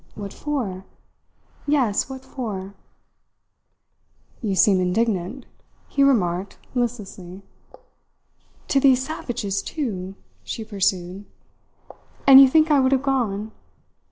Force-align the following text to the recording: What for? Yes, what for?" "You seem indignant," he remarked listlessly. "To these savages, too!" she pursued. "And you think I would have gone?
What 0.15 0.33
for? 0.33 0.83
Yes, 1.67 2.09
what 2.09 2.25
for?" 2.25 2.73
"You 4.41 4.55
seem 4.55 4.79
indignant," 4.79 5.45
he 5.89 6.01
remarked 6.01 6.57
listlessly. 6.73 7.43
"To 8.69 8.79
these 8.79 9.05
savages, 9.05 9.61
too!" 9.61 10.15
she 10.43 10.63
pursued. 10.65 11.25
"And 12.25 12.41
you 12.41 12.47
think 12.47 12.71
I 12.71 12.79
would 12.79 12.93
have 12.93 13.03
gone? 13.03 13.51